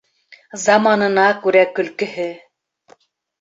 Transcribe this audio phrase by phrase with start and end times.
[0.61, 2.27] Заманына күрә көлкөһө.